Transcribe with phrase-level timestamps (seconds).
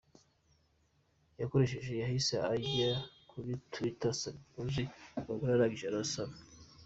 [1.41, 2.91] yakoresheje, yahise ajya
[3.29, 4.83] kuri twitter asaba imbabazi
[5.19, 6.33] abagore arangije asaba.